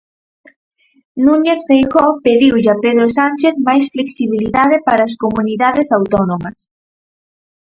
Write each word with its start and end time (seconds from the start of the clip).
Núñez 1.25 1.59
Feijóo 1.67 2.11
pediulle 2.25 2.69
a 2.73 2.79
Pedro 2.83 3.05
Sánchez 3.17 3.53
máis 3.67 3.85
flexibilidade 3.93 4.75
para 4.87 5.01
as 5.07 5.17
Comunidades 5.23 5.87
Autónomas. 5.97 6.57